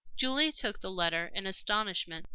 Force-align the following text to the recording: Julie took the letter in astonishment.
Julie 0.15 0.51
took 0.51 0.79
the 0.79 0.89
letter 0.89 1.27
in 1.31 1.45
astonishment. 1.45 2.25